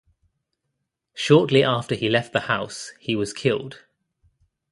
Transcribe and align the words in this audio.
Shortly 1.13 1.63
after 1.63 1.93
he 1.93 2.09
left 2.09 2.33
the 2.33 2.39
house, 2.49 2.91
he 2.99 3.15
was 3.15 3.33
killed. 3.33 3.83